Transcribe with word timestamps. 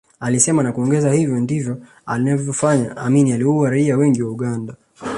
Alisema 0.19 0.63
na 0.63 0.71
kuongeza 0.71 1.11
hivyo 1.13 1.39
ndivyo 1.39 1.77
alivyofanya 2.05 2.97
Amin 2.97 3.33
aliwaua 3.33 3.69
raia 3.69 3.97
wengi 3.97 4.23
wa 4.23 4.31
Uganda 4.31 4.75